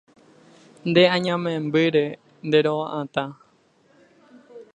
[0.93, 2.05] ¡Ne añamembyre,
[2.47, 3.25] nderova'atã!